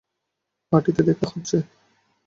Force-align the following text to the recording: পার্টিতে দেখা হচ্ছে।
পার্টিতে 0.71 1.01
দেখা 1.03 1.25
হচ্ছে। 1.31 1.57